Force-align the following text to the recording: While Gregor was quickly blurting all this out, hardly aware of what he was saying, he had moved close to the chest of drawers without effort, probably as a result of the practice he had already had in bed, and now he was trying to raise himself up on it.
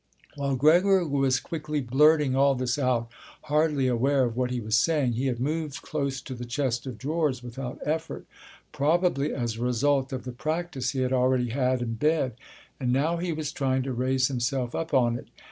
While 0.35 0.55
Gregor 0.55 1.05
was 1.07 1.39
quickly 1.39 1.79
blurting 1.79 2.35
all 2.35 2.55
this 2.55 2.79
out, 2.79 3.11
hardly 3.43 3.85
aware 3.85 4.23
of 4.23 4.35
what 4.35 4.49
he 4.49 4.59
was 4.59 4.75
saying, 4.75 5.11
he 5.13 5.27
had 5.27 5.39
moved 5.39 5.83
close 5.83 6.21
to 6.23 6.33
the 6.33 6.43
chest 6.43 6.87
of 6.87 6.97
drawers 6.97 7.43
without 7.43 7.77
effort, 7.85 8.25
probably 8.71 9.31
as 9.31 9.57
a 9.57 9.61
result 9.63 10.11
of 10.11 10.23
the 10.23 10.31
practice 10.31 10.89
he 10.89 11.01
had 11.01 11.13
already 11.13 11.49
had 11.49 11.83
in 11.83 11.93
bed, 11.93 12.33
and 12.79 12.91
now 12.91 13.17
he 13.17 13.31
was 13.31 13.51
trying 13.51 13.83
to 13.83 13.93
raise 13.93 14.27
himself 14.27 14.73
up 14.73 14.91
on 14.91 15.19
it. 15.19 15.27